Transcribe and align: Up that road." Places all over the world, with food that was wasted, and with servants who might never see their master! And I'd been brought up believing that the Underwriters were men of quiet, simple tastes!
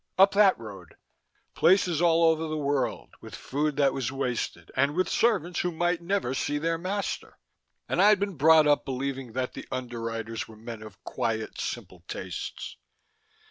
Up 0.17 0.31
that 0.33 0.57
road." 0.57 0.95
Places 1.53 2.01
all 2.01 2.23
over 2.23 2.47
the 2.47 2.57
world, 2.57 3.13
with 3.21 3.35
food 3.35 3.75
that 3.77 3.93
was 3.93 4.11
wasted, 4.11 4.71
and 4.75 4.95
with 4.95 5.07
servants 5.07 5.59
who 5.59 5.71
might 5.71 6.01
never 6.01 6.33
see 6.33 6.57
their 6.57 6.79
master! 6.79 7.37
And 7.87 8.01
I'd 8.01 8.19
been 8.19 8.33
brought 8.35 8.65
up 8.65 8.83
believing 8.83 9.33
that 9.33 9.53
the 9.53 9.67
Underwriters 9.71 10.47
were 10.47 10.57
men 10.57 10.81
of 10.81 11.03
quiet, 11.03 11.59
simple 11.61 12.03
tastes! 12.07 12.77